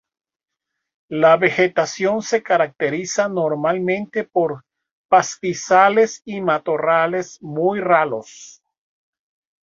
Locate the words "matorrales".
6.41-7.39